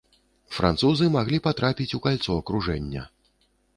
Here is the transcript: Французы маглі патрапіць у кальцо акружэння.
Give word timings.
Французы 0.59 1.09
маглі 1.15 1.39
патрапіць 1.47 1.89
у 1.99 1.99
кальцо 2.07 2.39
акружэння. 2.45 3.01